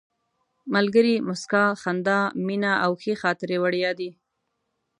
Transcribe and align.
ملګري، 0.73 1.15
موسکا، 1.27 1.65
خندا، 1.81 2.19
مینه 2.45 2.71
او 2.83 2.91
ښې 3.01 3.13
خاطرې 3.21 3.57
وړیا 3.63 3.91
دي. 3.99 4.09